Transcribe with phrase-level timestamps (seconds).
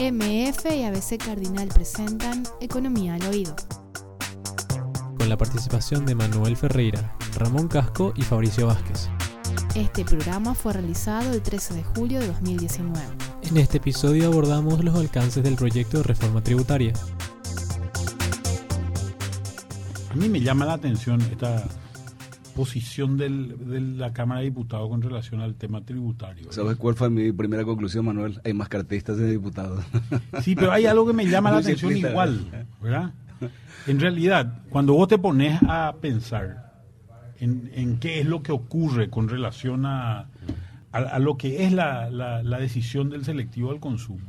[0.00, 3.56] MF y ABC Cardinal presentan Economía al Oído.
[5.18, 9.08] Con la participación de Manuel Ferreira, Ramón Casco y Fabricio Vázquez.
[9.74, 13.00] Este programa fue realizado el 13 de julio de 2019.
[13.50, 16.92] En este episodio abordamos los alcances del proyecto de reforma tributaria.
[20.12, 21.66] A mí me llama la atención esta
[22.58, 26.50] posición del, de la Cámara de Diputados con relación al tema tributario.
[26.50, 28.40] ¿Sabes cuál fue mi primera conclusión, Manuel?
[28.44, 29.84] Hay más cartistas de diputados.
[30.42, 32.66] Sí, pero hay algo que me llama la atención simplista, igual.
[32.82, 33.12] ¿verdad?
[33.86, 36.72] En realidad, cuando vos te pones a pensar
[37.38, 40.26] en, en qué es lo que ocurre con relación a,
[40.90, 44.26] a, a lo que es la, la- la decisión del selectivo al consumo,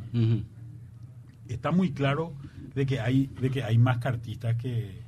[1.48, 2.34] está muy claro
[2.76, 5.00] de que hay, de que hay más cartistas que,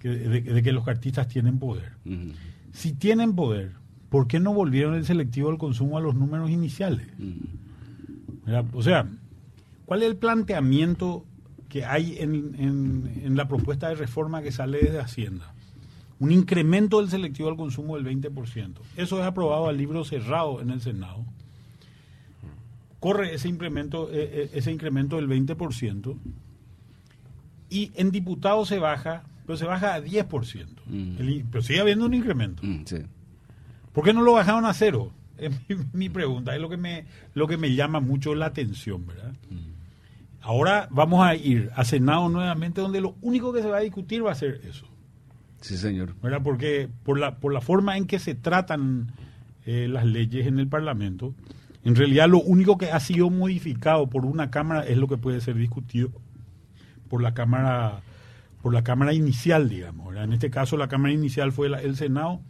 [0.00, 1.92] que- de, de que los cartistas tienen poder.
[2.06, 2.32] Ujú.
[2.74, 3.72] Si tienen poder,
[4.10, 7.06] ¿por qué no volvieron el selectivo al consumo a los números iniciales?
[8.44, 8.64] ¿Verdad?
[8.74, 9.08] O sea,
[9.86, 11.24] ¿cuál es el planteamiento
[11.68, 15.54] que hay en, en- en la propuesta de reforma que sale desde Hacienda?
[16.18, 18.74] Un incremento del selectivo al consumo del 20%.
[18.96, 21.24] Eso es aprobado al libro cerrado en el Senado.
[23.00, 26.16] Corre ese incremento, eh, eh, ese incremento del 20%.
[27.70, 30.66] Y en diputados se baja, pero se baja a 10%.
[30.86, 31.16] Mm.
[31.18, 32.62] El pero sigue habiendo un incremento.
[32.64, 32.96] Mm, Sí.
[33.92, 35.12] ¿Por qué no lo bajaron a cero?
[35.38, 39.04] Es mi, mi pregunta, es lo que me lo que me llama mucho la atención,
[39.06, 39.34] ¿verdad?
[40.40, 44.24] Ahora vamos a ir a Senado nuevamente, donde lo único que se va a discutir
[44.24, 44.86] va a ser eso,
[45.60, 46.14] Sí, señor.
[46.22, 46.40] ¿verdad?
[46.44, 49.12] Porque por la por la forma en que se tratan
[49.64, 51.34] eh, las leyes en el Parlamento,
[51.82, 55.40] en realidad lo único que ha sido modificado por una cámara es lo que puede
[55.40, 56.10] ser discutido
[57.08, 58.02] por la cámara
[58.64, 60.08] por la cámara inicial, digamos.
[60.08, 60.24] ¿verdad?
[60.24, 62.40] En este caso la cámara inicial fue la- el Senado,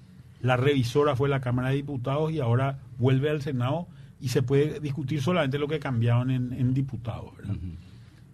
[0.41, 3.89] la revisora fue la Cámara de Diputados y ahora vuelve al Senado
[4.21, 7.37] y se puede discutir solamente lo que cambiaron en, en diputados.
[7.37, 7.57] ¿verdad?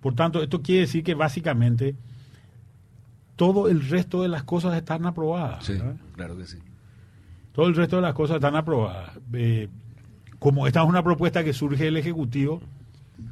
[0.03, 1.95] Por tanto, esto quiere decir que básicamente
[3.36, 5.64] todo el resto de las cosas están aprobadas.
[5.64, 5.96] Sí, ¿verdad?
[6.14, 6.58] claro que sí.
[7.52, 9.19] Todo el resto de las cosas están aprobadas.
[9.33, 9.69] Eh,
[10.39, 12.61] como esta es una propuesta que surge del Ejecutivo,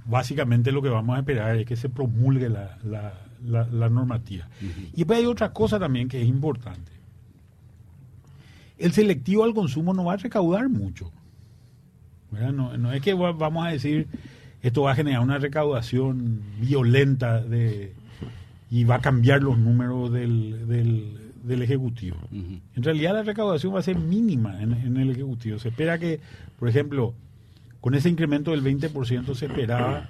[0.06, 4.49] básicamente lo que vamos a esperar es que se promulgue la, la- la- la normativa.
[4.93, 6.93] Y después hay otra cosa también que es importante.
[8.78, 11.10] El selectivo al consumo no va a recaudar mucho.
[12.31, 14.06] No, no es que va- vamos a decir
[14.62, 17.93] esto va a generar una recaudación violenta de,
[18.70, 22.16] y va a cambiar los números del, del, del Ejecutivo.
[22.32, 25.59] En realidad la recaudación va a ser mínima en, en el Ejecutivo.
[25.59, 26.20] Se espera que,
[26.59, 27.15] por ejemplo,
[27.80, 30.08] con ese incremento del 20% se esperaba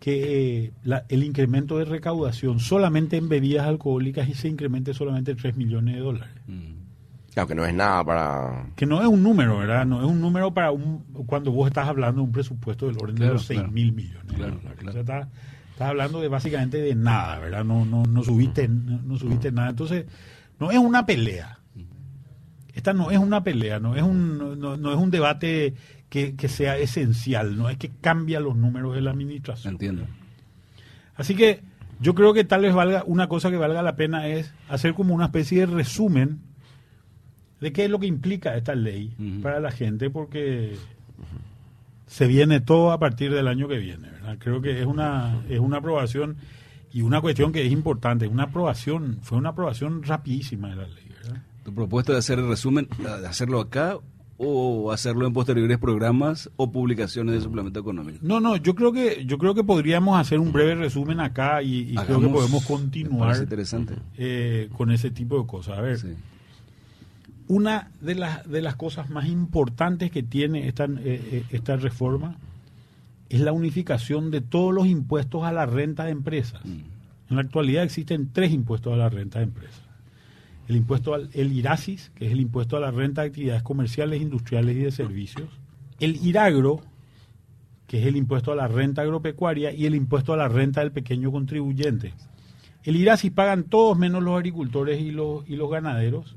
[0.00, 5.34] que eh, la- el incremento de recaudación solamente en bebidas alcohólicas y se incremente solamente
[5.34, 6.34] 3 millones de dólares.
[6.46, 6.80] Mm.
[7.34, 8.66] Claro, que no es nada para...
[8.76, 9.86] Que no es un número, ¿verdad?
[9.86, 13.14] No es un número para un cuando vos estás hablando de un presupuesto del orden
[13.16, 13.72] de los 6 claro.
[13.72, 14.32] mil millones.
[14.34, 14.56] Claro.
[14.56, 15.28] O sea, estás,
[15.70, 17.64] estás hablando de básicamente de nada, ¿verdad?
[17.64, 19.70] No, no, no subiste, no, no subiste nada.
[19.70, 20.06] Entonces,
[20.58, 21.58] no es una pelea.
[22.74, 25.74] Esta no es una pelea, no es un, no, no es un debate
[26.10, 29.74] que, que sea esencial, no es que cambia los números de la administración.
[29.74, 30.06] Entiendo.
[31.14, 31.62] Así que
[32.00, 35.14] yo creo que tal vez valga una cosa que valga la pena es hacer como
[35.14, 36.40] una especie de resumen
[37.60, 40.76] de qué es lo que implica esta ley para la gente, porque
[42.06, 44.08] se viene todo a partir del año que viene.
[44.10, 44.36] ¿verdad?
[44.38, 46.36] Creo que es una es una aprobación
[46.92, 51.04] y una cuestión que es importante, una aprobación fue una aprobación rapidísima de la ley.
[51.22, 51.42] ¿verdad?
[51.64, 53.98] ¿Tu propuesta de hacer el resumen, de hacerlo acá
[54.42, 58.18] o hacerlo en posteriores programas o publicaciones de suplemento económico?
[58.22, 61.90] No, no, yo creo que yo creo que podríamos hacer un breve resumen acá y,
[61.92, 63.96] y creo que podemos continuar interesante.
[64.16, 65.76] eh, con ese tipo de cosas.
[65.78, 66.08] A ver, Sí.
[67.48, 72.36] una de las, de las cosas más importantes que tiene esta, eh, eh, esta reforma
[73.28, 76.64] es la unificación de todos los impuestos a la renta de empresas.
[76.64, 76.70] Mm.
[77.30, 79.82] En la actualidad existen tres impuestos a la renta de empresas.
[80.70, 84.22] El impuesto al el IRASIS, que es el impuesto a la renta de actividades comerciales,
[84.22, 85.48] industriales y de servicios.
[85.98, 86.80] El IRAGRO,
[87.88, 90.92] que es el impuesto a la renta agropecuaria, y el impuesto a la renta del
[90.92, 92.14] pequeño contribuyente.
[92.84, 96.36] El IRASIS pagan todos menos los agricultores y los, y los ganaderos.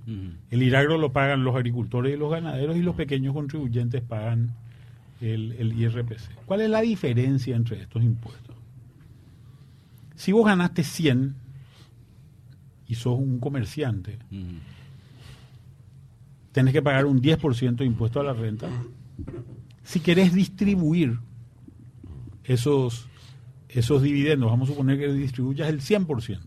[0.49, 4.55] El IRAGRO lo pagan los agricultores y los ganaderos y los pequeños contribuyentes pagan
[5.21, 6.43] el, el IRPC.
[6.47, 8.55] ¿Cuál es la diferencia entre estos impuestos?
[10.15, 11.42] Si vos ganaste 100
[12.87, 14.57] y sos un comerciante, Ujú.
[16.51, 18.69] tenés que pagar un 10% de impuesto a la renta.
[19.83, 21.19] Si querés distribuir
[22.43, 23.07] esos,
[23.69, 26.39] esos dividendos, vamos a suponer que distribuyas el 100%,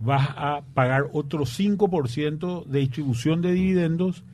[0.00, 4.24] vas a pagar otro 5% de distribución de dividendos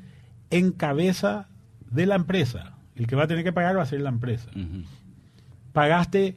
[0.50, 1.48] en cabeza
[1.90, 2.74] de la empresa.
[2.96, 4.50] El que va a tener que pagar va a ser la empresa.
[5.72, 6.36] Pagaste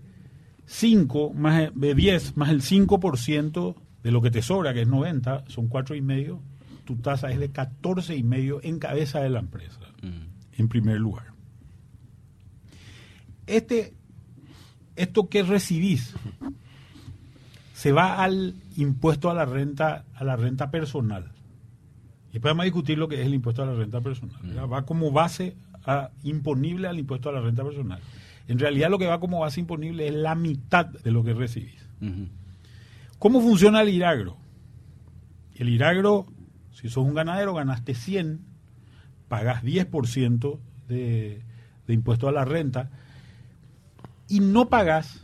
[0.73, 5.44] 5 más de 10 más el 5% de lo que te sobra, que es 90,
[5.50, 6.39] son 4,5,
[6.85, 9.79] tu tasa es de 14,5 en cabeza de la empresa,
[10.57, 11.25] en primer lugar.
[13.47, 13.94] Este,
[14.95, 16.13] esto que recibís
[17.74, 21.31] se va al impuesto a la renta, a la renta personal.
[22.33, 24.38] Y a discutir lo que es el impuesto a la renta personal.
[24.41, 24.67] ¿verdad?
[24.69, 28.00] Va como base a- imponible al impuesto a la renta personal.
[28.47, 31.88] En realidad lo que va como base imponible es la mitad de lo que recibís.
[33.19, 34.38] ¿Cómo funciona el IRAGRO?
[35.55, 36.25] El IRAGRO,
[36.73, 38.41] si sos un ganadero, ganaste 100,
[39.27, 41.41] pagas 10% de,
[41.88, 42.89] de impuesto a la renta
[44.27, 45.21] y no pagas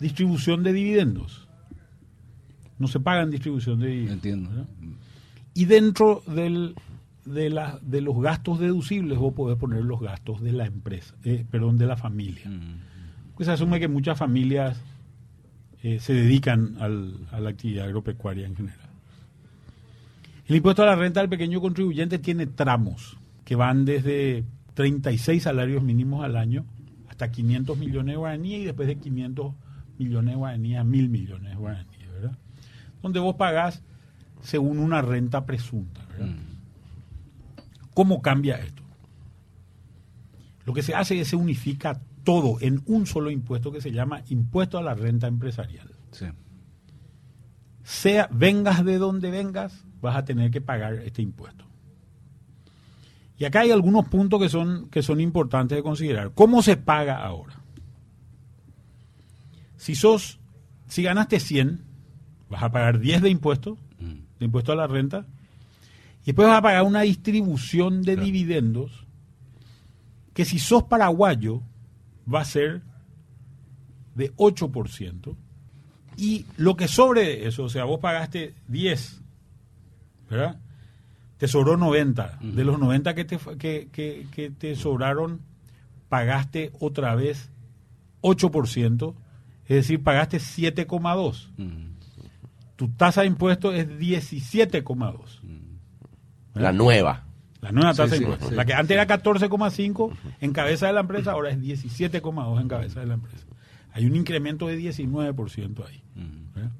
[0.00, 1.48] distribución de dividendos.
[2.78, 4.14] No se pagan distribución de dividendos.
[4.16, 4.50] Entiendo.
[4.50, 4.66] ¿verdad?
[5.54, 6.74] Y dentro del,
[7.24, 11.44] de, la- de los gastos deducibles vos podés poner los gastos de la empresa, eh,
[11.50, 12.44] perdón, de la familia.
[13.36, 14.80] Pues se asume que muchas familias
[15.82, 18.78] eh, se dedican al- a la actividad agropecuaria en general.
[20.46, 24.44] El impuesto a la renta del pequeño contribuyente tiene tramos que van desde
[24.74, 26.64] 36 salarios mínimos al año
[27.08, 29.54] hasta 500 millones de guaraníes y después de 500
[29.98, 32.36] millones de guaraníes a 1000 millones de guaraníes, ¿verdad?
[33.02, 33.82] Donde vos pagás
[34.42, 36.26] según una renta presunta, ¿verdad?
[37.94, 38.82] ¿Cómo cambia esto?
[40.64, 44.22] Lo que se hace es se unifica todo en un solo impuesto que se llama
[44.28, 45.90] impuesto a la renta empresarial.
[46.12, 46.26] Sí.
[47.82, 51.64] Sea vengas de donde vengas, vas a tener que pagar este impuesto.
[53.38, 56.32] Y acá hay algunos puntos que son, que son importantes de considerar.
[56.32, 57.60] ¿Cómo se paga ahora?
[59.76, 60.38] Si sos,
[60.86, 61.80] si ganaste 100,
[62.48, 63.78] vas a pagar 10 de impuestos,
[64.38, 65.26] de impuesto a la renta,
[66.22, 69.06] y después vas a pagar una distribución de dividendos
[70.34, 71.62] que si sos paraguayo
[72.32, 72.82] va a ser
[74.14, 75.36] de 8%.
[76.16, 79.20] Y lo que sobre eso, o sea, vos pagaste 10,
[80.30, 80.60] ¿verdad?
[81.38, 82.38] Te sobró 90.
[82.42, 85.40] De los 90 que te, que, que- que te sobraron,
[86.08, 87.50] pagaste otra vez
[88.20, 89.14] 8%,
[89.64, 91.48] es decir, pagaste 7,2.
[92.76, 95.40] Tu tasa de impuesto es 17,2.
[96.54, 97.24] La nueva.
[97.60, 98.48] La nueva tasa sí, de impuestos.
[98.50, 98.54] sí.
[98.54, 103.00] La que antes era 14,5 en cabeza de la empresa, ahora es 17,2 en cabeza
[103.00, 103.46] de la empresa.
[103.92, 106.02] Hay un incremento de 19% ahí.
[106.54, 106.70] ¿verdad?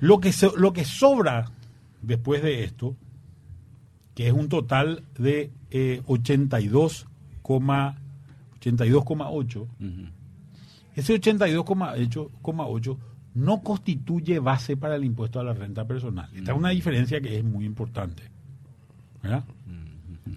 [0.00, 1.50] Lo que, so- lo que sobra
[2.02, 2.96] después de esto,
[4.14, 7.06] que es un total de eh, 82,8,
[8.60, 9.66] 82,8,
[10.96, 12.96] ese 82,8
[13.34, 16.28] no constituye base para el impuesto a la renta personal.
[16.34, 18.22] Esta es una diferencia que es muy importante.
[19.22, 19.44] ¿verdad?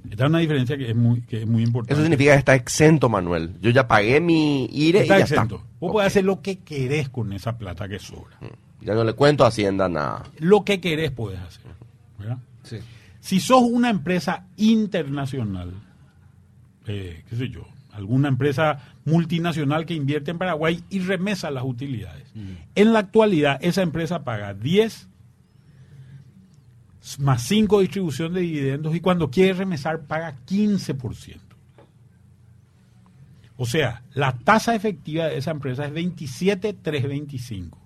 [0.10, 1.94] Esta es una diferencia que es muy, que es muy importante.
[1.94, 3.52] Eso significa que está exento, Manuel.
[3.62, 5.56] Yo ya pagué mi IRE Está y ya exento.
[5.58, 5.68] está.
[5.80, 5.94] Vos Ok.
[5.94, 8.38] podés hacer lo que querés con esa plata que sobra.
[8.82, 10.24] Ya no le cuento a Hacienda nada.
[10.40, 11.64] Lo que querés podés hacer.
[12.18, 12.38] ¿verdad?
[12.64, 12.78] Sí.
[13.20, 15.72] Si sos una empresa internacional,
[16.88, 17.68] eh, qué sé yo,
[17.98, 22.32] alguna empresa multinacional que invierte en Paraguay y remesa las utilidades,
[22.76, 25.10] en la actualidad esa empresa paga 10
[27.20, 31.40] más 5 distribución de dividendos y cuando quiere remesar paga 15%.
[33.60, 37.80] O sea, la tasa efectiva de esa empresa es 27,325.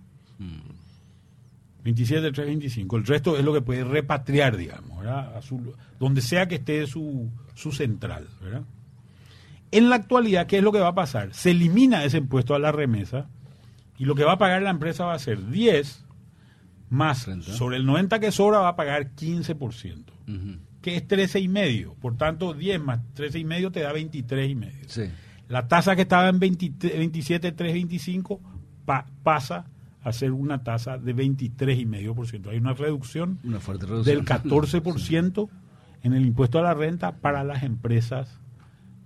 [1.83, 2.97] 27,325.
[2.97, 5.35] El resto es lo que puede repatriar, digamos, ¿verdad?
[5.37, 8.63] A su- donde sea que esté su, su central, ¿verdad?
[9.71, 11.33] En la actualidad, ¿qué es lo que va a pasar?
[11.33, 13.29] Se elimina ese impuesto a la remesa
[13.97, 16.05] y lo que va a pagar la empresa va a ser 10
[16.89, 17.53] más Renta.
[17.53, 20.57] sobre el 90 que sobra va a pagar 15%, Ujú.
[20.81, 21.93] que es 13 y medio.
[21.95, 24.83] Por tanto, 10 más 13 y medio te da 23 y medio.
[24.87, 25.03] Sí.
[25.47, 28.41] La tasa que estaba en 27,325
[28.85, 29.65] pa- pasa
[30.03, 32.49] a ser una tasa de 23,5%.
[32.49, 34.17] Hay una reducción Una fuerte reducción.
[34.17, 35.49] del 14%
[36.03, 38.39] en el impuesto a la renta para las empresas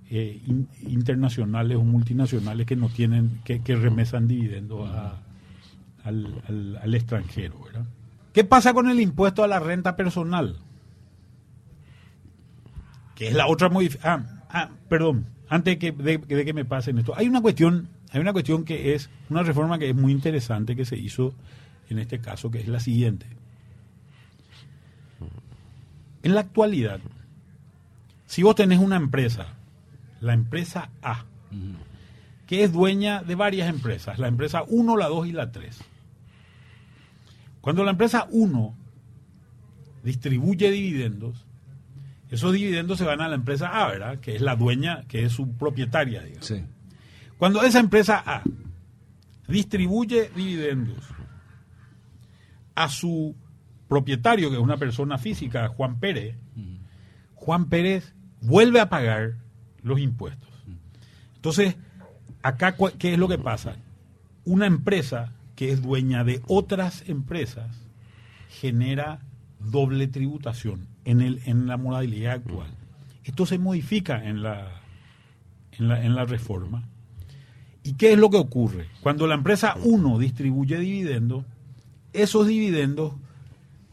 [0.10, 4.90] eh, in- internacionales o multinacionales que no tienen, que, remesan dividendos
[6.04, 7.60] al- al extranjero.
[7.64, 7.86] ¿verdad?
[8.34, 10.58] ¿Qué pasa con el impuesto a la renta personal?
[13.16, 14.28] Que es la otra modificación.
[14.28, 17.14] Ah, ah, perdón, antes de que, de, de que me pasen esto.
[17.16, 20.86] Hay una cuestión, hay una cuestión que es una reforma que es muy interesante que
[20.86, 21.34] se hizo
[21.90, 23.26] en este caso, que es la siguiente.
[26.24, 27.00] En la actualidad,
[28.26, 29.54] si vos tenés una empresa,
[30.26, 31.26] la empresa A,
[32.48, 35.80] que es dueña de varias empresas, la empresa 1, la 2 y la 3.
[37.62, 38.76] Cuando la empresa 1
[40.04, 41.46] distribuye dividendos,
[42.32, 44.20] esos dividendos se van a la empresa A, ¿verdad?
[44.20, 46.48] Que es la dueña, que es su propietaria, digamos.
[46.48, 46.64] Sí.
[47.38, 48.42] Cuando esa empresa A
[49.48, 51.04] distribuye dividendos
[52.74, 53.36] a su
[53.88, 56.36] propietario, que es una persona física, Juan Pérez,
[57.36, 59.45] Juan Pérez vuelve a pagar
[59.86, 60.50] los impuestos.
[61.36, 61.76] Entonces,
[62.42, 63.78] acá, ¿qué es lo que pasa?
[64.44, 67.70] Una empresa que es dueña de otras empresas
[68.50, 69.20] genera
[69.60, 72.68] doble tributación en, el, en la modalidad actual.
[73.24, 74.82] Esto se modifica en la,
[75.72, 76.84] en la, en la reforma.
[77.84, 78.88] ¿Y qué es lo que ocurre?
[79.02, 81.46] Cuando la empresa 1 distribuye dividendos,
[82.12, 83.14] esos dividendos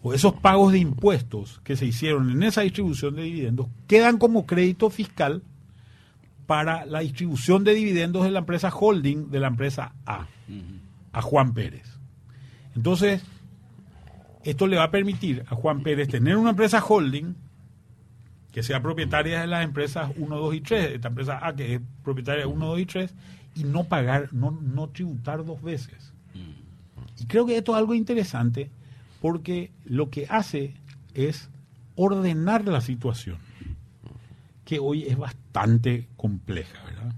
[0.03, 4.47] o esos pagos de impuestos que se hicieron en esa distribución de dividendos quedan como
[4.47, 5.43] crédito fiscal
[6.47, 10.27] para la distribución de dividendos de la empresa holding de la empresa A,
[11.13, 11.99] a Juan Pérez.
[12.75, 13.23] Entonces,
[14.45, 17.35] esto le va a permitir a Juan Pérez tener una empresa holding
[18.53, 21.81] que sea propietaria de las empresas 1, 2 y 3, esta empresa A que es
[22.05, 23.15] propietaria de 1, 2 y 3,
[23.55, 26.13] y no pagar, no, no tributar dos veces.
[27.19, 28.71] Y creo que esto es algo interesante
[29.21, 30.75] porque lo que hace
[31.15, 31.49] es
[31.95, 33.39] ordenar la situación,
[34.65, 35.42] que hoy es bastante
[36.17, 37.13] compleja, ¿verdad?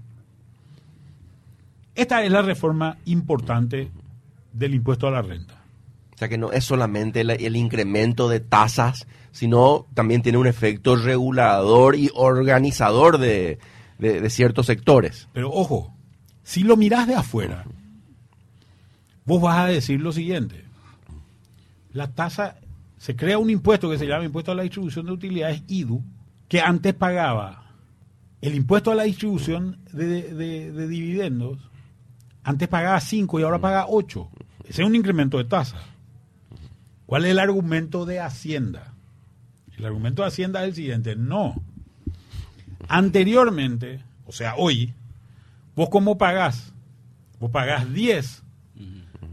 [1.95, 3.89] Esta es la reforma importante
[4.53, 5.61] del impuesto a la renta.
[6.13, 10.47] O sea que no es solamente el, el incremento de tasas, sino también tiene un
[10.47, 13.59] efecto regulador y organizador de,
[13.97, 15.27] de- de ciertos sectores.
[15.33, 15.93] Pero ojo,
[16.43, 17.65] si lo mirás de afuera,
[19.25, 20.63] vos vas a decir lo siguiente.
[21.91, 22.57] La tasa,
[22.97, 26.01] se crea un impuesto que se llama impuesto a la distribución de utilidades IDU,
[26.47, 27.64] que antes pagaba
[28.47, 31.59] el impuesto a la distribución de, de- de dividendos,
[32.43, 34.29] antes pagaba 5 y ahora paga 8.
[34.67, 35.77] Ese es un incremento de tasa.
[37.05, 38.93] ¿Cuál es el argumento de Hacienda?
[39.77, 41.15] El argumento de Hacienda es el siguiente.
[41.15, 41.55] No.
[42.87, 44.93] Anteriormente, o sea, hoy,
[45.75, 46.73] vos cómo pagás?
[47.39, 48.43] Vos pagás 10,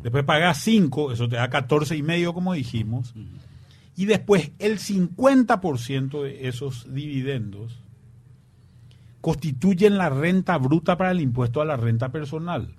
[0.02, 3.14] después pagás 5, eso te da 14 y medio como dijimos,
[3.97, 7.78] y después el 50% de esos dividendos
[9.22, 12.74] constituyen la renta bruta para el impuesto a la renta personal.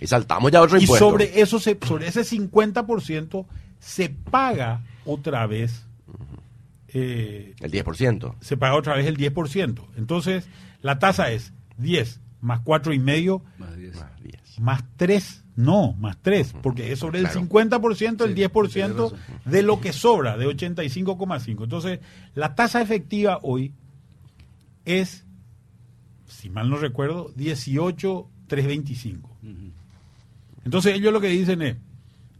[0.00, 1.10] Y saltamos ya a otro Y impuesto.
[1.10, 3.44] sobre eso, se, sobre ese 50%
[3.80, 5.84] se paga otra vez
[6.88, 8.34] eh, El 10%.
[8.40, 9.80] se paga otra vez el 10%.
[9.96, 10.48] Entonces,
[10.82, 13.96] la tasa es 10 más 4 y medio Más 10.
[13.96, 14.60] Más 10.
[14.60, 17.40] más 3, no, más 3, porque es sobre el Claro.
[17.40, 19.18] 50%, el Sí, 10% tienes razón.
[19.44, 21.64] de lo que sobra, de 85,5.
[21.64, 21.98] Entonces,
[22.36, 23.72] la tasa efectiva hoy
[24.84, 25.24] es,
[26.38, 29.36] si mal no recuerdo, 18,325.
[30.64, 31.76] Entonces, ellos lo que dicen es,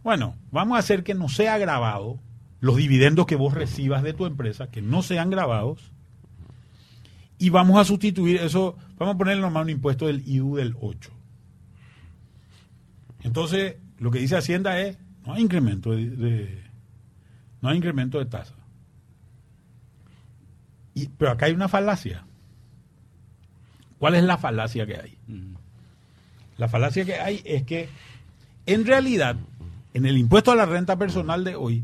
[0.05, 2.21] bueno, vamos a hacer que no sea grabado
[2.61, 5.93] los dividendos que vos recibas de tu empresa, que no sean grabados,
[7.38, 11.11] y vamos a sustituir eso, vamos a ponerle nomás un impuesto del IU del 8.
[13.23, 16.62] Entonces, lo que dice Hacienda es, no hay incremento de, de-
[17.62, 18.55] no hay incremento de tasa.
[20.95, 22.25] Y, pero acá hay una falacia.
[23.99, 25.19] ¿Cuál es la falacia que hay?
[26.57, 27.88] La falacia que hay es que,
[28.67, 29.37] en realidad,
[29.95, 31.83] en el impuesto a la renta personal de hoy,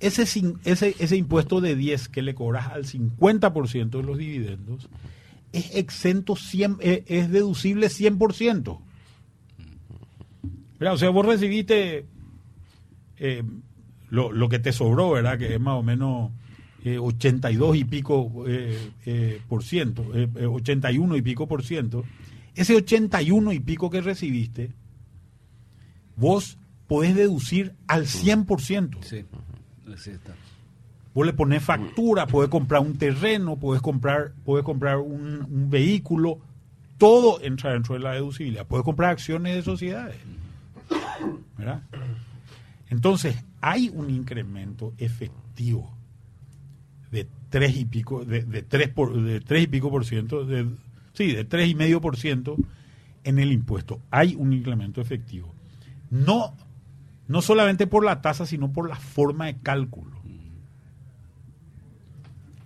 [0.00, 0.22] ese,
[0.64, 4.88] ese, ese impuesto de 10 que le cobras al 50% de los dividendos
[5.52, 8.80] es exento, 100, eh, es deducible 100%.
[10.80, 12.06] Mira, o sea, vos recibiste
[13.18, 13.42] eh,
[14.10, 15.38] lo, lo que te sobró, ¿verdad?
[15.38, 16.32] Que es más o menos
[16.84, 22.04] eh, 82 y pico eh, eh, por ciento, eh, eh, 81 y pico por ciento.
[22.54, 24.72] Ese 81 y pico que recibiste,
[26.16, 26.58] vos
[26.88, 28.98] podés deducir al 100%.
[29.02, 29.24] Sí,
[29.92, 30.34] así está.
[31.14, 34.32] Vos le pones factura, puedes comprar un terreno, puedes comprar,
[34.64, 36.38] comprar un, un vehículo,
[36.98, 38.66] todo entra dentro de la deducibilidad.
[38.66, 40.16] Puedes comprar acciones de sociedades.
[41.56, 41.82] ¿Verdad?
[42.88, 46.01] Entonces, hay un incremento efectivo
[47.12, 50.66] de tres y pico, de, de tres por, de tres y pico por ciento, de,
[51.12, 52.56] sí, de tres y medio por ciento
[53.22, 54.00] en el impuesto.
[54.10, 55.54] Hay un incremento efectivo.
[56.10, 56.54] No,
[57.28, 60.20] no solamente por la tasa, sino por la forma de cálculo.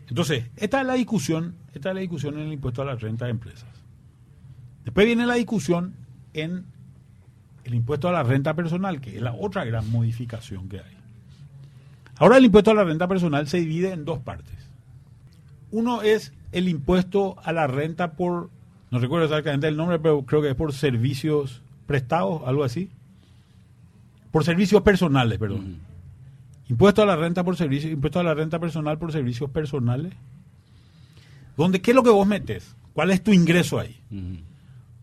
[0.09, 3.25] Entonces, esta es la discusión, esta es la discusión en el impuesto a la renta
[3.25, 3.69] de empresas.
[4.85, 5.95] Después viene la discusión
[6.33, 6.65] en
[7.65, 10.96] el impuesto a la renta personal, que es la otra gran modificación que hay.
[12.19, 14.55] Ahora el impuesto a la renta personal se divide en dos partes.
[15.71, 18.51] Uno es el impuesto a la renta por,
[18.91, 22.91] no recuerdo exactamente el nombre, pero creo que es por servicios prestados, algo así.
[24.31, 25.79] Por servicios personales, perdón.
[26.69, 30.15] Impuesto a la renta por servicios, impuesto a la renta personal por servicios personales.
[31.57, 32.75] Donde, ¿qué es lo que vos metes?
[32.93, 34.01] ¿Cuál es tu ingreso ahí?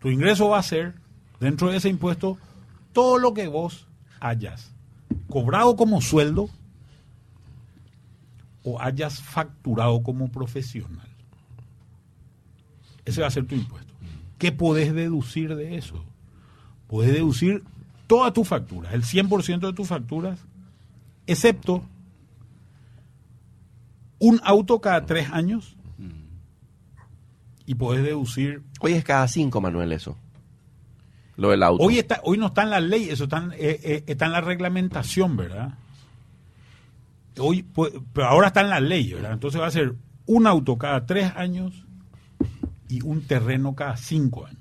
[0.00, 0.94] Tu ingreso va a ser,
[1.40, 2.38] dentro de ese impuesto,
[2.92, 3.86] todo lo que vos
[4.20, 4.72] hayas
[5.28, 6.50] cobrado como sueldo
[8.64, 11.08] o hayas facturado como profesional.
[13.04, 13.92] Ese va a ser tu impuesto.
[14.38, 16.04] ¿Qué podés deducir de eso?
[16.88, 17.62] Puedes deducir
[18.06, 20.40] toda tu factura, el 100% de tus facturas,
[21.26, 21.84] excepto
[24.18, 25.76] un auto cada tres años
[27.66, 28.62] y podés deducir...
[28.80, 30.16] Hoy es cada cinco, Manuel, eso.
[31.36, 31.82] Lo del auto.
[31.82, 34.32] Hoy, está, hoy no está en la ley, eso está en, eh, eh, está en
[34.32, 35.74] la reglamentación, ¿verdad?
[37.38, 37.66] Hoy,
[38.12, 39.32] pero ahora está en la ley, ¿verdad?
[39.32, 39.94] Entonces va a ser
[40.26, 41.84] un auto cada tres años
[42.88, 44.60] y un terreno cada cinco años.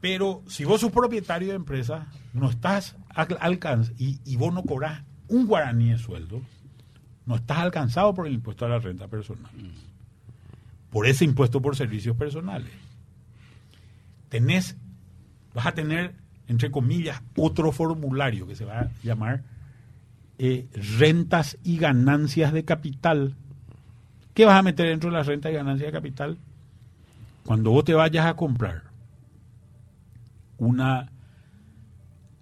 [0.00, 4.62] Pero si vos sos propietario de empresa, no estás al alcance y, y vos no
[4.62, 6.42] cobras un guaraní de sueldo,
[7.26, 9.50] no estás alcanzado por el impuesto a la renta personal.
[10.90, 12.72] Por ese impuesto por servicios personales.
[14.28, 14.76] Tenés,
[15.54, 16.14] vas a tener,
[16.48, 19.44] entre comillas, otro formulario que se va a llamar
[20.42, 20.66] eh,
[20.98, 23.34] rentas y ganancias de capital.
[24.32, 26.38] ¿Qué vas a meter dentro de las rentas y ganancias de capital?
[27.44, 28.84] Cuando vos te vayas a comprar
[30.56, 31.10] una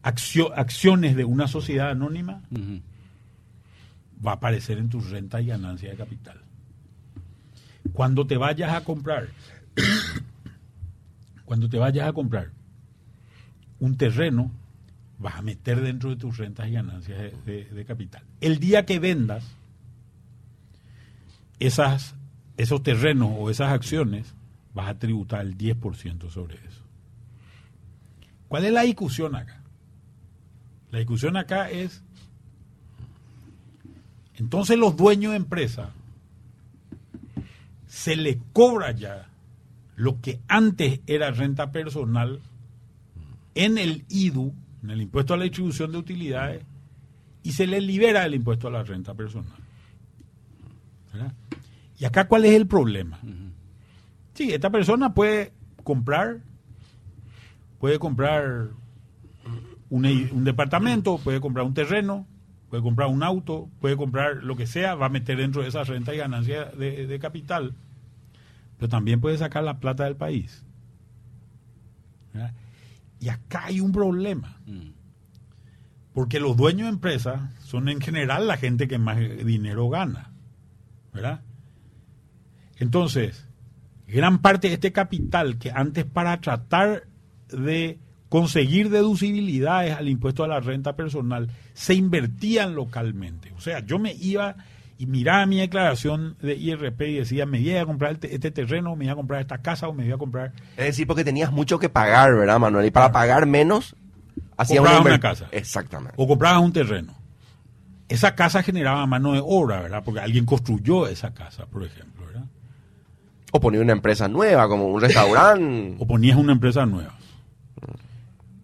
[0.05, 2.41] accio- acciones de una sociedad anónima,
[4.25, 6.41] va a aparecer en tus rentas y ganancias de capital.
[7.93, 9.29] Cuando te vayas a comprar,
[11.45, 12.51] cuando te vayas a comprar
[13.81, 14.51] un terreno,
[15.19, 18.23] vas a meter dentro de tus rentas y ganancias de, capital.
[18.41, 19.45] El día que vendas
[21.59, 22.15] esas,
[22.57, 24.35] esos terrenos o esas acciones,
[24.75, 26.83] vas a tributar el 10% sobre eso.
[28.47, 29.61] ¿Cuál es la discusión acá?
[30.91, 32.03] La discusión acá es
[34.39, 35.91] entonces los dueños de empresa
[37.89, 39.29] se le cobra ya
[39.97, 42.41] lo que antes era renta personal
[43.57, 46.65] en el IDU, en el impuesto a la distribución de utilidades,
[47.43, 49.59] y se le libera el impuesto a la renta personal.
[51.13, 51.33] ¿Verdad?
[51.99, 53.19] ¿Y acá cuál es el problema?
[54.35, 56.41] Sí, esta persona puede comprar,
[57.81, 58.69] puede comprar
[59.91, 62.27] un, un departamento, puede comprar un terreno,
[62.71, 65.85] puede comprar un auto, puede comprar lo que sea, va a meter dentro de esa
[65.85, 67.75] renta y ganancia de, de capital,
[68.77, 70.65] pero también puede sacar la plata del país.
[73.21, 74.91] Y acá hay un problema, Mm.
[76.15, 80.33] porque los dueños de empresas son en general la gente que más dinero gana,
[81.13, 81.41] ¿verdad?
[82.79, 83.47] Entonces,
[84.07, 87.05] gran parte de este capital que antes para tratar
[87.49, 93.53] de conseguir deducibilidades al impuesto a la renta personal se invertían localmente.
[93.57, 94.57] O sea, yo me iba
[94.99, 98.97] y miraba mi declaración de IRP y decía, me iba a comprar este, este terreno,
[98.97, 100.53] me iba a comprar esta casa o me iba a comprar...
[100.77, 102.85] Es decir, porque tenías mucho que pagar, ¿verdad, Manuel?
[102.87, 103.95] Y para pagar menos,
[104.57, 105.47] hacías inver- una casa.
[105.53, 106.15] Exactamente.
[106.17, 107.15] o comprabas un terreno.
[108.09, 110.03] Esa casa generaba mano de obra, ¿verdad?
[110.05, 112.47] Porque alguien construyó esa casa, por ejemplo, ¿verdad?
[113.53, 115.97] O poner una empresa nueva, como un restaurante.
[116.01, 117.15] o ponías una empresa nueva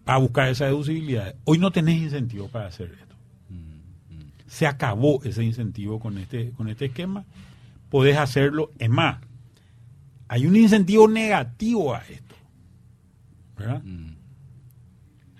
[0.03, 1.33] para buscar esa deducibilidad.
[1.45, 3.04] Hoy no tenés incentivo para hacer esto.
[4.55, 7.25] Se acabó ese incentivo con este, con este esquema.
[7.89, 8.71] Podés hacerlo.
[8.79, 9.19] Es más,
[10.29, 12.35] hay un incentivo negativo a esto.
[13.57, 13.81] ¿Verdad?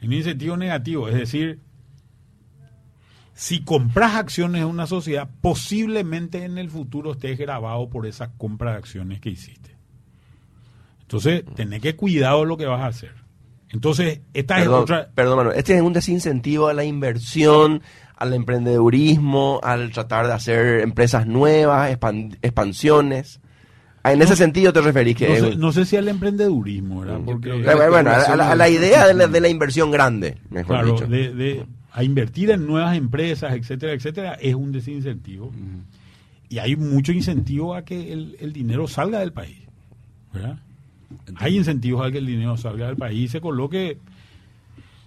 [0.01, 1.08] Hay un incentivo negativo.
[1.08, 1.62] Es decir,
[3.34, 8.71] si compras acciones de una sociedad, posiblemente en el futuro estés grabado por esa compra
[8.71, 9.78] de acciones que hiciste.
[11.04, 13.13] Entonces, tenés que cuidado lo que vas a hacer.
[13.69, 15.10] Entonces, esta es otra...
[15.15, 15.58] perdón, Manuel.
[15.58, 17.82] Este es un desincentivo a la inversión,
[18.17, 23.39] al emprendedurismo, al tratar de hacer empresas nuevas, expan- expansiones.
[24.04, 25.28] En ese sentido te referís que...
[25.28, 27.17] No sé, no sé si al emprendedurismo, ¿verdad?
[27.19, 30.38] Yo Porque, Eh, bueno, a, la, a la idea de la, de la inversión grande,
[30.51, 31.08] mejor claro, dicho.
[31.08, 35.51] de, de- a invertir en nuevas empresas, etcétera, etcétera, es un desincentivo.
[36.49, 39.58] Y hay mucho incentivo a que el, el dinero salga del país.
[40.34, 40.60] ¿verdad?
[41.38, 43.97] Hay incentivos a que el dinero salga del país y se coloque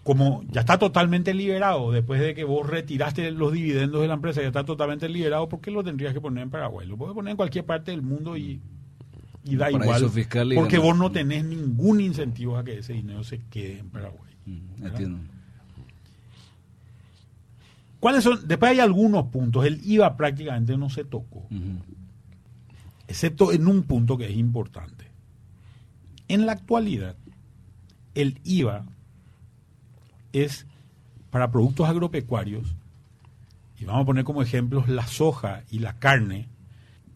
[0.02, 4.40] como ya está totalmente liberado después de que vos retiraste los dividendos de la empresa,
[4.40, 6.86] ya está totalmente liberado, ¿por qué lo tendrías que poner en Paraguay?
[6.86, 8.60] Lo puedes poner en cualquier parte del mundo y,
[9.44, 10.08] y da igual.
[10.10, 13.90] fiscal y porque vos no tenés ningún incentivo a que ese dinero se quede en
[13.90, 14.32] Paraguay.
[14.46, 15.18] Mm, Entiendo.
[18.00, 18.46] ¿Cuáles son?
[18.46, 19.66] Después hay algunos puntos.
[19.66, 21.48] El IVA prácticamente no se tocó,
[23.08, 25.06] excepto en un punto que es importante.
[26.28, 27.16] En la actualidad,
[28.14, 28.86] el IVA
[30.42, 30.66] es
[31.30, 32.74] para productos agropecuarios,
[33.78, 36.48] y vamos a poner como ejemplos la soja y la carne,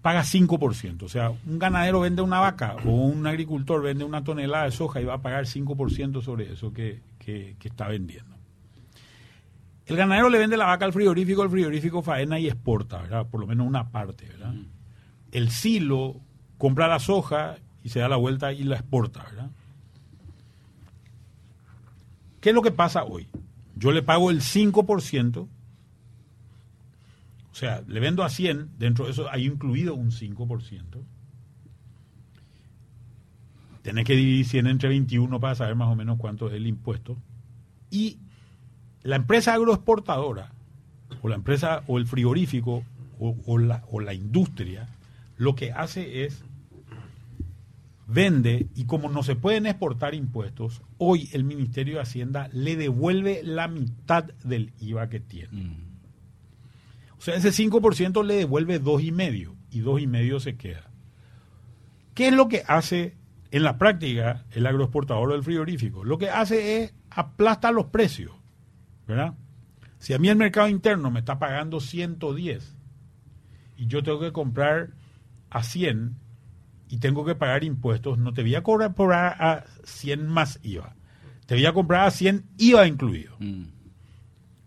[0.00, 1.02] paga 5%.
[1.04, 5.00] O sea, un ganadero vende una vaca o un agricultor vende una tonelada de soja
[5.00, 8.36] y va a pagar 5% sobre eso que, que- que está vendiendo.
[9.86, 13.26] El ganadero le vende la vaca al frigorífico, el frigorífico faena y exporta, ¿verdad?
[13.26, 14.54] Por lo menos una parte, ¿verdad?
[15.32, 16.20] El silo
[16.58, 19.50] compra la soja y se da la vuelta y la exporta, ¿verdad?
[22.42, 23.28] ¿Qué es lo que pasa hoy?
[23.76, 25.48] Yo le pago el 5%, o
[27.52, 30.82] sea, le vendo a 100, dentro de eso hay incluido un 5%.
[33.82, 37.16] Tenés que dividir 100 entre 21 para saber más o menos cuánto es el impuesto.
[37.90, 38.18] Y
[39.02, 40.50] la empresa agroexportadora,
[41.22, 42.82] o la empresa, o el frigorífico,
[43.20, 44.88] o, la, o la industria,
[45.36, 46.44] lo que hace es
[48.12, 53.42] vende y como no se pueden exportar impuestos, hoy el Ministerio de Hacienda le devuelve
[53.42, 55.52] la mitad del IVA que tiene.
[55.52, 55.92] Mm.
[57.18, 60.90] O sea, ese 5% le devuelve dos y medio y dos y medio se queda.
[62.14, 63.16] ¿Qué es lo que hace
[63.50, 66.04] en la práctica el agroexportador del frigorífico?
[66.04, 68.32] Lo que hace es aplasta los precios,
[69.06, 69.34] ¿verdad?
[69.98, 72.76] Si a mí el mercado interno me está pagando 110
[73.76, 74.90] y yo tengo que comprar
[75.48, 76.16] a 100
[76.92, 80.60] y tengo que pagar impuestos, no te voy a cobrar por a, a 100 más
[80.62, 80.94] IVA.
[81.46, 83.34] Te voy a comprar a 100 IVA incluido.
[83.38, 83.62] Mm.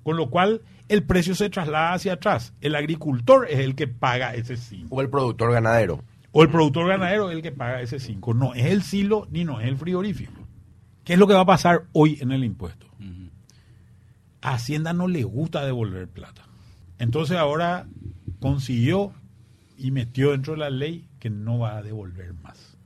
[0.01, 2.55] Con lo cual el precio se traslada hacia atrás.
[2.61, 4.87] El agricultor es el que paga ese 5.
[4.89, 6.03] O el productor ganadero.
[6.31, 8.33] O el productor ganadero es el que paga ese 5.
[8.33, 10.47] No es el silo ni no es el frigorífico.
[11.03, 12.87] ¿Qué es lo que va a pasar hoy en el impuesto?
[14.41, 16.47] A Hacienda no le gusta devolver plata.
[16.97, 17.85] Entonces ahora
[18.39, 19.13] consiguió
[19.77, 22.77] y metió dentro de la ley que no va a devolver más.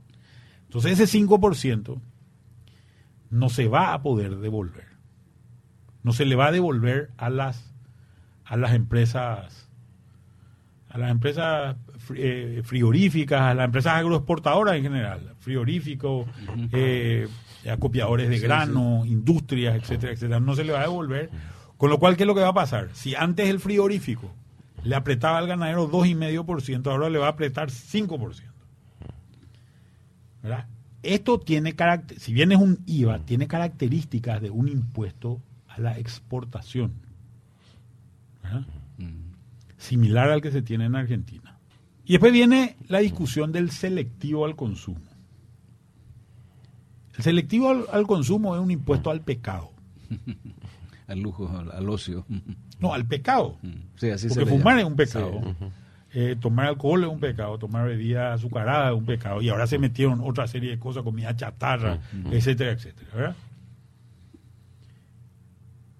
[0.64, 2.00] Entonces ese 5%
[3.32, 4.86] no se va a poder devolver.
[6.04, 7.74] No se le va a devolver a las
[8.46, 9.70] a las empresas
[10.88, 11.76] a las empresas
[12.16, 16.26] eh, frigoríficas, a las empresas agroexportadoras en general, frigoríficos,
[16.72, 17.28] eh,
[17.70, 20.40] acopiadores de grano, industrias, etcétera, etcétera.
[20.40, 21.30] No se le va a devolver.
[21.76, 22.88] Con lo cual, ¿qué es lo que va a pasar?
[22.94, 24.34] Si antes el frigorífico
[24.84, 28.44] le apretaba al ganadero 2,5%, ahora le va a apretar 5%.
[30.42, 30.68] ¿Verdad?
[31.04, 35.98] Esto tiene carácter, si bien es un IVA, tiene características de un impuesto a la
[35.98, 36.94] exportación.
[38.44, 38.66] ¿verdad?
[38.98, 39.34] Mm.
[39.78, 41.58] similar al que se tiene en Argentina.
[42.06, 45.02] Y después viene la discusión del selectivo al consumo.
[47.16, 49.72] El selectivo al, al consumo es un impuesto al pecado.
[51.10, 52.26] Al lujo, al, al ocio.
[52.80, 53.58] No, al pecado.
[53.62, 53.70] Mm.
[53.98, 54.82] Sí, así Porque se fumar llama.
[54.82, 55.42] es un pecado.
[55.44, 55.66] Sí.
[56.12, 59.42] Eh, tomar alcohol es un pecado, tomar bebida azucarada es un pecado.
[59.42, 62.00] Y ahora se metieron otra serie de cosas, comida chatarra,
[62.32, 63.10] etcétera, etcétera.
[63.14, 63.36] ¿verdad?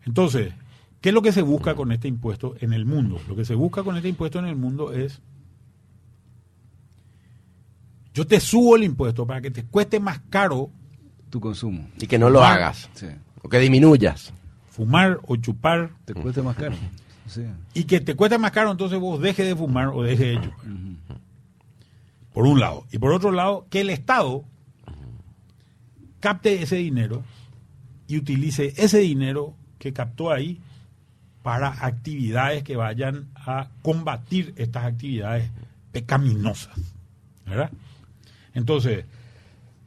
[0.06, 0.54] Entonces,
[1.02, 3.20] ¿qué es lo que se busca con este impuesto en el mundo?
[3.28, 5.22] Lo que se busca con este impuesto en el mundo es,
[8.14, 10.72] yo te subo el impuesto para que te cueste más caro
[11.30, 11.88] Tu consumo.
[12.00, 12.54] Y que no lo Ah.
[12.54, 12.90] hagas.
[12.94, 13.06] Sí.
[13.44, 14.34] O que disminuyas.
[14.80, 16.74] Fumar o chupar Te cuesta más caro.
[17.28, 17.44] Sí.
[17.74, 20.66] y que te cueste más caro, entonces vos dejes de fumar o dejes de chupar.
[22.34, 22.86] Por un lado.
[22.90, 24.46] Y por otro lado, que el Estado
[26.22, 27.24] capte ese dinero
[28.08, 30.62] y utilice ese dinero que captó ahí
[31.44, 35.52] para actividades que vayan a combatir estas actividades
[35.92, 36.74] pecaminosas.
[37.46, 37.70] ¿Verdad?
[38.54, 39.04] Entonces,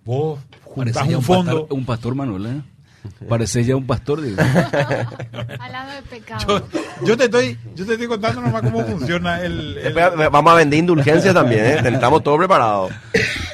[0.05, 1.61] vos juntás un, fondo.
[1.61, 2.62] pastor, un pastor Manuel, ¿eh?
[3.29, 4.21] Parece ya un pastor.
[4.23, 4.41] digo.
[4.41, 6.69] Hablando de pecado.
[6.71, 10.53] Yo, yo te estoy, yo te estoy contando nomás cómo funciona el, el- Espera, Vamos
[10.53, 11.81] a vender indulgencias también, ¿eh?
[11.85, 12.93] Estamos todos preparados.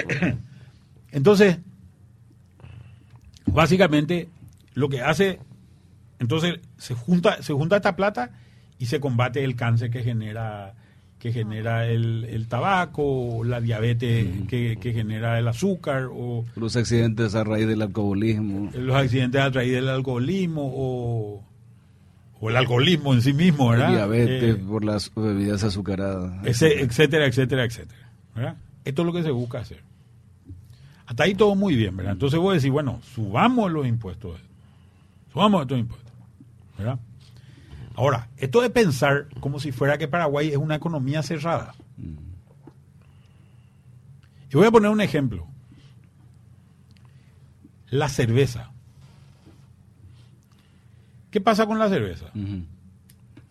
[1.13, 1.59] Entonces,
[3.47, 4.29] básicamente,
[4.75, 5.41] lo que hace,
[6.19, 8.31] entonces se junta, se junta esta plata
[8.79, 10.75] y se combate el cáncer que genera
[11.19, 17.35] que genera el, el tabaco, la diabetes que, que genera el azúcar, o Los accidentes
[17.35, 18.71] a raíz del alcoholismo.
[18.75, 21.45] los accidentes a raíz del alcoholismo, o,
[22.41, 23.91] o el alcoholismo en sí mismo, ¿verdad?
[23.91, 26.47] Diabetes Eh, por las bebidas azucaradas.
[26.47, 28.11] ese- etcétera, etcétera, etcétera.
[28.37, 28.57] ¿verdad?
[28.85, 29.81] Esto es lo que se busca hacer.
[31.07, 32.13] Hasta ahí todo muy bien, ¿verdad?
[32.13, 34.39] Entonces voy a decir, bueno, subamos los impuestos.
[35.33, 36.13] Subamos estos impuestos.
[36.79, 36.99] ¿verdad?
[37.99, 41.75] Ahora, esto de pensar como si fuera que Paraguay es una economía cerrada.
[44.51, 45.49] Y voy a poner un ejemplo.
[47.91, 48.71] La cerveza.
[51.33, 52.27] ¿Qué pasa con la cerveza?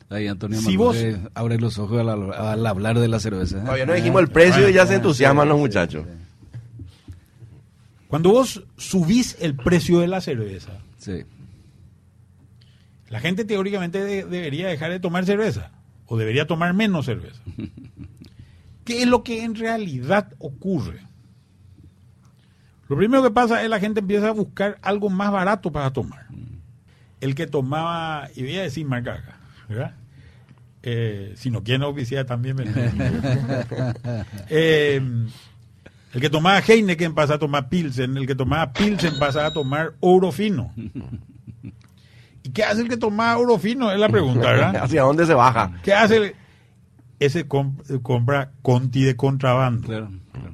[0.09, 3.57] Ahí Antonio Si vos- eh, abre los ojos al, al hablar de la cerveza.
[3.57, 3.61] ¿eh?
[3.63, 6.05] Todavía no dijimos el precio y ya se entusiasman los muchachos.
[8.07, 11.25] Cuando vos subís el precio de la cerveza, Sí.
[13.09, 15.71] La gente teóricamente de- debería dejar de tomar cerveza
[16.05, 17.41] o debería tomar menos cerveza.
[18.85, 21.01] ¿Qué es lo que en realidad ocurre?
[22.89, 26.25] Lo primero que pasa es la gente empieza a buscar algo más barato para tomar.
[27.19, 29.95] El que tomaba, y voy a decir marca acá, ¿verdad?
[30.83, 32.63] Eh, si no quieren oficiar también me
[34.49, 35.01] eh,
[36.13, 39.93] El que tomaba Heineken pasa a tomar Pilsen, el que tomaba Pilsen pasa a tomar
[39.99, 40.73] oro fino.
[42.47, 43.91] ¿Y qué hace el que tomaba oro fino?
[43.91, 44.75] Es la pregunta, ¿verdad?
[44.83, 45.73] ¿Hacia dónde se baja?
[45.83, 46.35] ¿Qué hace el-
[47.19, 49.85] ese com- compra Conti de contrabando?
[49.87, 50.53] Claro, claro.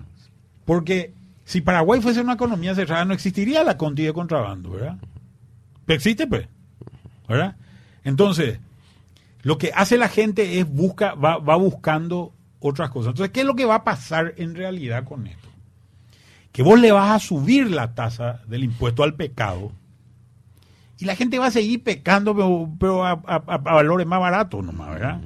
[0.65, 1.13] Porque
[1.45, 4.97] si Paraguay fuese una economía cerrada, no existiría la Conti de contrabando, ¿verdad?
[5.85, 6.47] Pero existe, pues,
[7.29, 7.57] ¿verdad?
[8.03, 8.57] Entonces,
[9.43, 13.09] lo que hace la gente es busca, va, va buscando otras cosas.
[13.11, 15.47] Entonces, ¿qué es lo que va a pasar en realidad con esto?
[16.51, 19.73] Que vos le vas a subir la tasa del impuesto al pecado
[20.99, 24.63] y la gente va a seguir pecando, pero, pero a, a- a valores más baratos
[24.63, 25.21] nomás, ¿verdad?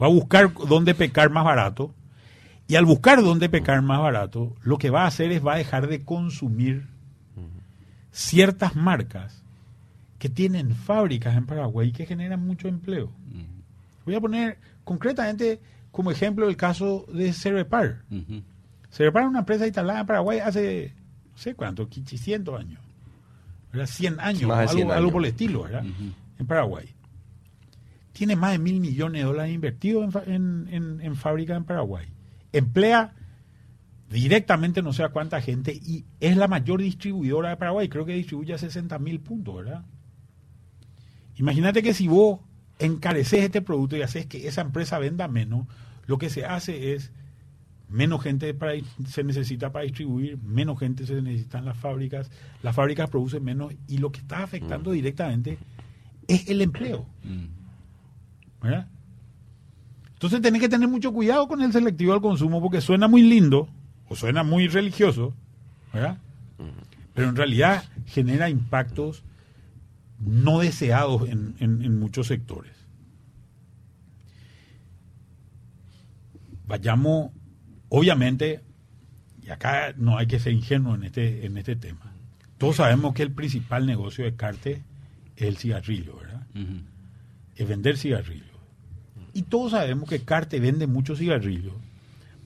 [0.00, 1.94] Va a buscar dónde pecar más barato.
[2.68, 5.58] Y al buscar dónde pecar más barato, lo que va a hacer es va a
[5.58, 6.86] dejar de consumir
[8.10, 9.42] ciertas marcas
[10.18, 13.10] que tienen fábricas en Paraguay y que generan mucho empleo.
[14.04, 18.02] Voy a poner concretamente como ejemplo el caso de Cerepar.
[18.10, 18.42] Ujú.
[18.90, 20.94] Cerepar es una empresa instalada en Paraguay hace,
[21.32, 22.80] no sé cuánto, 500 años.
[23.72, 23.86] ¿Verdad?
[23.86, 25.12] 100 años, Más de algo, 100 algo años.
[25.12, 25.84] por el estilo, ¿verdad?
[26.38, 26.94] En Paraguay.
[28.12, 32.06] Tiene más de mil millones de dólares invertidos en, en, en- en fábricas en Paraguay.
[32.52, 33.14] Emplea
[34.10, 37.88] directamente no sé a cuánta gente y es la mayor distribuidora de Paraguay.
[37.88, 39.84] Creo que distribuye a 60 mil puntos, ¿verdad?
[41.36, 42.40] Imagínate que si vos
[42.78, 45.66] encareces este producto y haces que esa empresa venda menos,
[46.06, 47.12] lo que se hace es
[47.92, 48.72] menos gente para,
[49.06, 52.30] se necesita para distribuir, menos gente se necesita en las fábricas,
[52.62, 55.58] las fábricas producen menos y lo que está afectando directamente
[56.26, 57.06] es el empleo.
[57.22, 57.46] Mm.
[58.62, 58.88] ¿verdad?
[60.14, 63.68] Entonces tenés que tener mucho cuidado con el selectivo al consumo porque suena muy lindo
[64.08, 65.34] o suena muy religioso,
[65.92, 66.16] ¿verdad?
[67.14, 69.24] Pero en realidad genera impactos
[70.24, 72.72] no deseados en, en- en muchos sectores.
[76.66, 77.32] Vayamos,
[77.94, 78.60] obviamente,
[79.42, 82.12] y acá no hay que ser ingenuo en este, en este tema.
[82.56, 84.82] Todos sabemos que el principal negocio de Carte
[85.36, 86.46] es el cigarrillo, ¿verdad?
[87.56, 88.46] Es vender cigarrillos.
[89.34, 91.74] Y todos sabemos que Carte vende muchos cigarrillos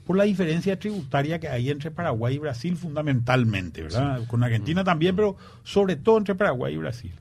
[0.05, 4.25] por la diferencia tributaria que hay entre Paraguay y Brasil fundamentalmente, ¿verdad?
[4.27, 7.11] Con Argentina también, pero sobre todo entre Paraguay y Brasil.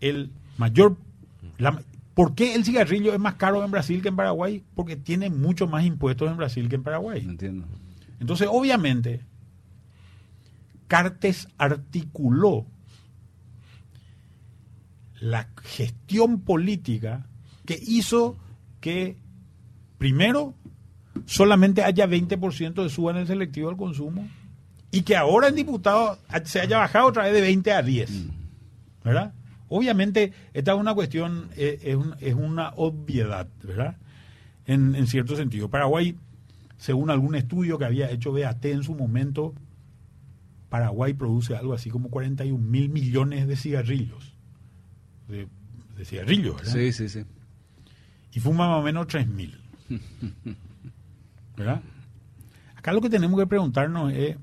[0.00, 0.96] El mayor...
[1.58, 1.82] la-
[2.18, 4.64] ¿Por qué el cigarrillo es más caro en Brasil que en Paraguay?
[4.74, 7.20] Porque tiene mucho más impuestos en Brasil que en Paraguay.
[7.24, 7.68] Entiendo.
[8.18, 9.20] Entonces, obviamente,
[10.88, 12.66] Cartes articuló
[15.20, 17.24] la gestión política
[17.64, 18.36] que hizo
[18.80, 19.16] que,
[19.98, 20.54] primero,
[21.24, 24.26] solamente haya 20% de suba en el selectivo al consumo
[24.90, 28.10] y que ahora en diputado se haya bajado otra vez de 20 a 10.
[29.04, 29.34] ¿Verdad?
[29.68, 33.96] Obviamente, esta es una cuestión, eh, es, un- es una obviedad, ¿verdad?
[34.66, 35.68] En, en cierto sentido.
[35.68, 36.16] Paraguay,
[36.76, 39.54] según algún estudio que había hecho BAT en su momento,
[40.68, 44.34] Paraguay produce algo así como 41 mil millones de cigarrillos.
[45.28, 45.46] De,
[45.96, 46.72] de cigarrillos, ¿verdad?
[46.72, 47.24] Sí, sí, sí.
[48.32, 49.58] y fuma más o menos 3 mil.
[51.56, 51.82] ¿Verdad?
[52.76, 54.36] Acá lo que tenemos que preguntarnos es,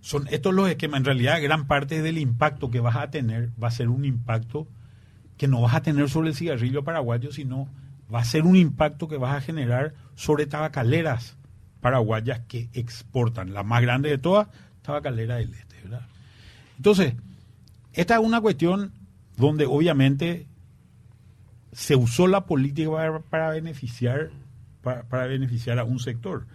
[0.00, 3.68] son estos los esquemas, en realidad gran parte del impacto que vas a tener va
[3.68, 4.66] a ser un impacto
[5.36, 7.68] que no vas a tener sobre el cigarrillo paraguayo, sino
[8.12, 11.36] va a ser un impacto que vas a generar sobre tabacaleras
[11.80, 13.54] paraguayas que exportan.
[13.54, 14.48] La más grande de todas,
[14.82, 16.06] tabacalera del este, ¿verdad?
[16.76, 17.14] Entonces,
[17.92, 18.92] esta es una cuestión
[19.36, 20.46] donde obviamente
[21.72, 24.30] se usó la política para, para beneficiar
[24.82, 26.46] para, para beneficiar a un sector.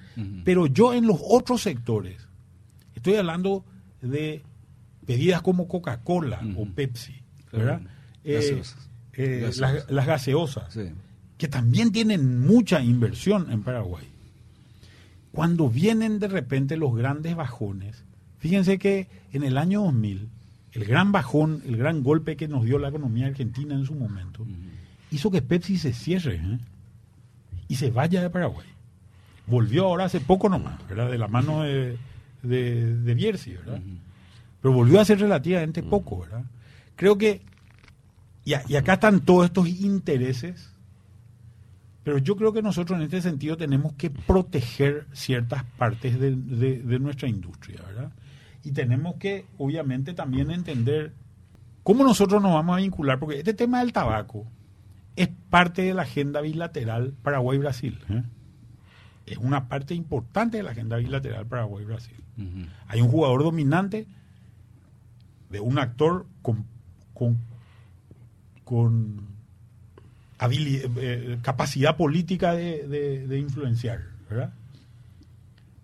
[0.44, 2.28] Pero yo en los otros sectores,
[3.06, 3.64] estoy hablando
[4.02, 4.42] de
[5.06, 6.66] bebidas como Coca-Cola o.
[6.66, 7.14] Pepsi.
[7.52, 7.82] ¿verdad?
[8.24, 8.90] Eh, Gaseosas.
[9.14, 9.58] eh, Gaseosas.
[9.60, 10.90] Las, las gaseosas, Sí.
[11.38, 14.06] que también tienen mucha inversión en Paraguay.
[15.32, 18.04] Cuando vienen de repente los grandes bajones,
[18.40, 20.28] fíjense que en el año 2000,
[20.74, 24.46] el gran bajón, el gran golpe que nos dio la economía argentina en su momento,
[25.12, 26.60] hizo que Pepsi se cierre ¿eh?
[27.68, 28.68] y se vaya de Paraguay.
[29.48, 31.12] Volvió ahora hace poco nomás, ¿verdad?
[31.12, 31.98] De la mano de,
[32.44, 33.82] de, de Bierzi, ¿verdad?
[34.62, 36.44] Pero volvió a hacer relativamente poco, ¿verdad?
[36.96, 37.42] Creo que,
[38.44, 40.72] y, a- y acá están todos estos intereses,
[42.04, 46.80] pero yo creo que nosotros en este sentido tenemos que proteger ciertas partes de, de-
[46.82, 48.12] de nuestra industria, ¿verdad?
[48.64, 51.14] Y tenemos que, obviamente, también entender
[51.84, 54.46] cómo nosotros nos vamos a vincular, porque este tema del tabaco
[55.16, 58.00] es parte de la agenda bilateral Paraguay-Brasil.
[58.10, 58.24] ¿eh?
[59.26, 62.16] Es una parte importante de la agenda bilateral Paraguay-Brasil.
[62.38, 62.68] Ujú.
[62.88, 64.06] Hay un jugador dominante
[65.50, 66.66] de un actor con,
[67.14, 67.38] con,
[68.64, 69.22] con
[70.40, 74.54] habili- eh, capacidad política de, de- de influenciar, ¿verdad?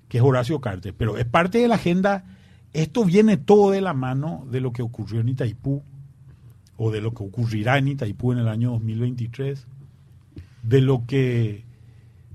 [0.08, 0.94] Que es Horacio Cartes.
[0.98, 2.26] Pero es parte de la agenda.
[2.74, 5.82] Esto viene todo de la mano de lo que ocurrió en Itaipú
[6.78, 9.66] o de lo que ocurrirá en Itaipú en el año 2023,
[10.64, 11.64] de lo que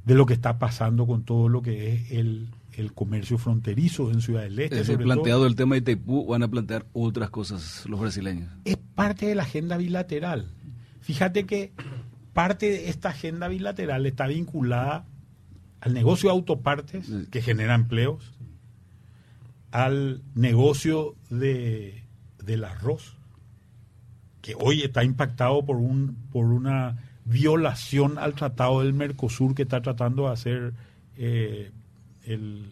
[0.07, 4.23] de lo que está pasando con todo lo que es el, el comercio fronterizo en
[4.23, 4.81] Ciudad del Este.
[4.81, 4.99] Es todo.
[4.99, 8.49] planteado el tema de Itaipú, van a plantear otras cosas los brasileños.
[8.65, 10.53] es parte de la agenda bilateral.
[11.01, 11.73] Fíjate que
[12.33, 15.07] parte de esta agenda bilateral está vinculada
[15.81, 18.33] al negocio de autopartes, que genera empleos,
[19.73, 22.05] al negocio de,
[22.45, 23.17] del arroz,
[24.41, 29.83] que hoy está impactado por, un, por una violación al tratado del Mercosur que está
[29.83, 30.73] tratando de hacer
[31.17, 31.71] eh,
[32.25, 32.71] el,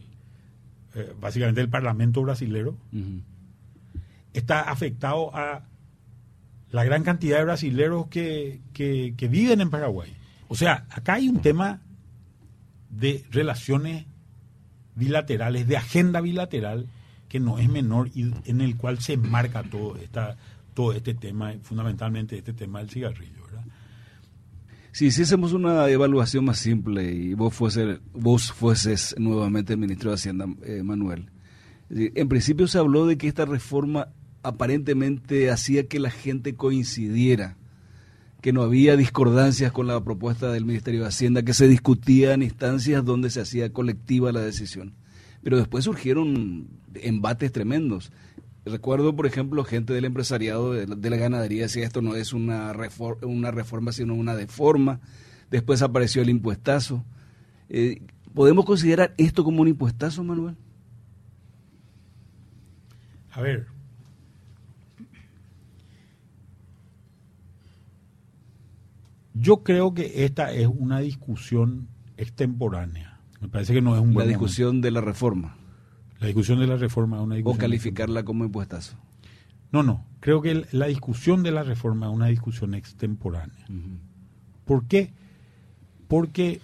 [0.95, 3.21] eh, básicamente el Parlamento brasilero Ujú.
[4.33, 5.65] está afectado a
[6.71, 10.13] la gran cantidad de brasileros que, que- que viven en Paraguay.
[10.49, 11.81] O sea, acá hay un tema
[12.91, 14.07] de relaciones
[14.95, 16.87] bilaterales, de agenda bilateral,
[17.29, 20.37] que no es menor y en el cual se enmarca todo, esta,
[20.75, 23.44] todo este tema, fundamentalmente este tema del cigarrillo.
[24.95, 30.15] Si hiciésemos una evaluación más simple y vos, fuese, vos fueses nuevamente el ministro de
[30.15, 31.31] Hacienda, eh, Manuel,
[31.91, 34.11] en principio se habló de que esta reforma
[34.45, 37.57] aparentemente hacía que la gente coincidiera,
[38.41, 42.45] que no había discordancias con la propuesta del Ministerio de Hacienda, que se discutía en
[42.45, 44.95] instancias donde se hacía colectiva la decisión.
[45.43, 48.13] Pero después surgieron embates tremendos.
[48.67, 52.33] Recuerdo, por ejemplo, gente del empresariado, de la, de la ganadería, decía esto no es
[52.33, 55.01] una, refor- una reforma, sino una deforma.
[55.51, 57.05] Después apareció el impuestazo.
[57.69, 58.01] Eh,
[58.33, 60.57] ¿Podemos considerar esto como un impuestazo, Manuel?
[63.33, 63.67] A ver.
[69.35, 73.19] Yo creo que esta es una discusión extemporánea.
[73.41, 75.57] Me parece que no es un La buen discusión de la reforma.
[76.25, 77.61] La discusión de la reforma es una O discusión.
[77.61, 78.97] calificarla como impuestazo.
[79.73, 80.05] No, no.
[80.21, 83.67] Creo que el- la discusión de la reforma es una discusión extemporánea.
[84.65, 85.13] ¿Por qué?
[86.09, 86.61] Porque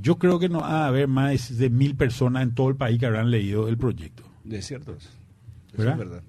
[0.00, 2.98] yo creo que no va a haber más de mil personas en todo el país
[2.98, 4.22] que habrán leído el proyecto.
[4.48, 5.10] Es cierto eso.
[5.76, 5.92] ¿Verdad?
[5.94, 6.22] es verdad.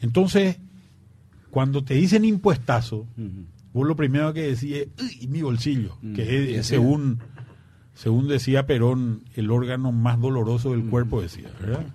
[0.00, 0.58] Entonces,
[1.50, 3.46] cuando te dicen impuestazo, Ujú.
[3.72, 7.18] vos lo primero que decís es "Uy, mi bolsillo, que es, según,
[7.94, 10.90] según decía Perón, el órgano más doloroso del Mm.
[10.90, 11.86] cuerpo, decía, ¿verdad?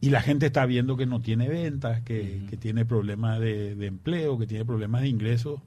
[0.00, 2.46] Y la gente está viendo que no tiene ventas, que, Mm.
[2.48, 5.60] que tiene problemas de, de empleo, que tiene problemas de ingresos.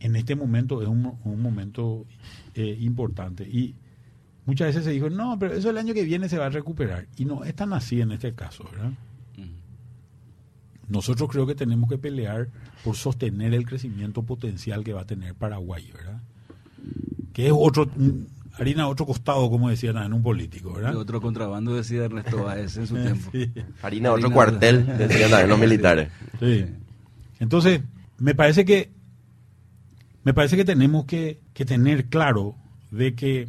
[0.00, 2.06] En este momento es un, un momento
[2.54, 3.44] eh, importante.
[3.44, 3.74] Y
[4.46, 7.06] muchas veces se dijo, no, pero eso el año que viene se va a recuperar.
[7.16, 8.92] Y no es tan así en este caso, ¿verdad?
[9.36, 9.46] Ujú.
[10.88, 12.48] Nosotros creo que tenemos que pelear
[12.84, 16.20] por sostener el crecimiento potencial que va a tener Paraguay, ¿verdad?
[17.32, 18.26] Que es otro, un-
[18.58, 20.96] harina otro costado, como decían en un político, Y ¿verdad?
[20.96, 23.30] otro contrabando decía Ernesto Báez en su tiempo.
[23.32, 25.08] Sí, Harina, otro Harina, cuartel, ¿verdad?
[25.08, 26.08] decían también los militares.
[26.40, 26.66] sí.
[27.40, 27.80] Entonces,
[28.18, 28.90] me parece que
[30.24, 32.56] me parece que tenemos que, que tener claro
[32.90, 33.48] de que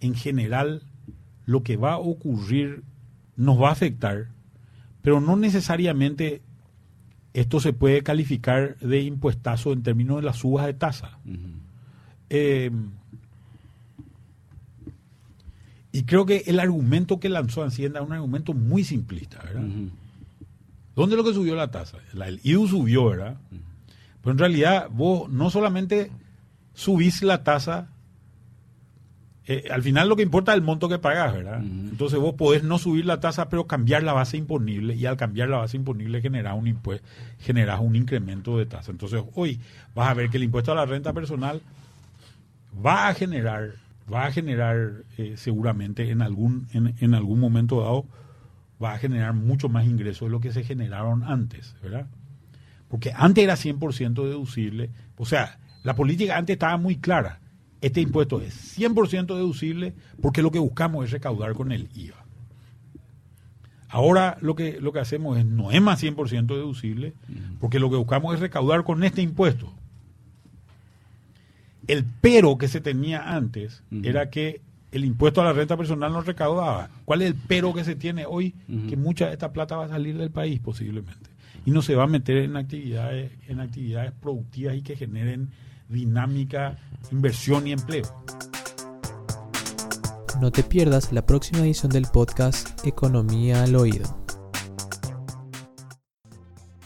[0.00, 0.82] en general
[1.46, 2.82] lo que va a ocurrir
[3.36, 4.26] nos va a afectar,
[5.02, 6.42] pero no necesariamente
[7.32, 11.18] esto se puede calificar de impuestazo en términos de las subas de tasa.
[12.28, 12.70] Eh,
[15.92, 19.62] y creo que el argumento que lanzó Hacienda es un argumento muy simplista, ¿verdad?
[20.94, 21.98] ¿Dónde es lo que subió la tasa?
[22.12, 23.36] La, el IDU subió, ¿verdad?
[24.22, 26.10] Pero en realidad vos no solamente
[26.74, 27.88] subís la tasa,
[29.46, 31.60] eh, al final lo que importa es el monto que pagás, ¿verdad?
[31.60, 35.48] Entonces vos podés no subir la tasa, pero cambiar la base imponible y al cambiar
[35.48, 37.06] la base imponible generás un impuesto,
[37.40, 38.92] generás un incremento de tasa.
[38.92, 39.58] Entonces hoy
[39.94, 41.62] vas a ver que el impuesto a la renta personal
[42.86, 43.72] va a generar,
[44.12, 48.06] va a generar eh, seguramente en algún, en, en algún momento dado,
[48.82, 52.06] va a generar mucho más ingresos de lo que se generaron antes, ¿verdad?
[52.88, 54.90] Porque antes era 100% deducible.
[55.16, 57.40] O sea, la política antes estaba muy clara.
[57.80, 62.24] Este impuesto es 100% deducible porque lo que buscamos es recaudar con el IVA.
[63.88, 67.14] Ahora lo que, lo que hacemos es no es más 100% deducible
[67.58, 69.72] porque lo que buscamos es recaudar con este impuesto.
[71.86, 74.60] El pero que se tenía antes era que
[74.92, 76.90] el impuesto a la renta personal no recaudaba.
[77.04, 78.54] ¿Cuál es el pero que se tiene hoy?
[78.88, 81.30] Que mucha de esta plata va a salir del país posiblemente
[81.64, 85.50] y no se va a meter en actividades, en actividades productivas y que generen
[85.88, 86.78] dinámica,
[87.10, 88.04] inversión y empleo.
[90.40, 94.19] No te pierdas la próxima edición del podcast Economía al Oído.